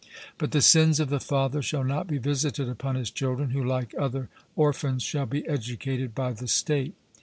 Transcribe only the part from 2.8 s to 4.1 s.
his children, who, like